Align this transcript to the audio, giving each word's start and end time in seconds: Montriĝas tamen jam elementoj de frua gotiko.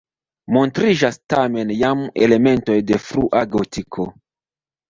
Montriĝas 0.55 1.19
tamen 1.33 1.73
jam 1.81 2.01
elementoj 2.29 2.79
de 2.93 2.99
frua 3.09 3.47
gotiko. 3.59 4.09